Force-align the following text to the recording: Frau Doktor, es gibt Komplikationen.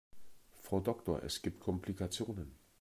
Frau 0.61 0.79
Doktor, 0.79 1.21
es 1.23 1.43
gibt 1.43 1.59
Komplikationen. 1.59 2.55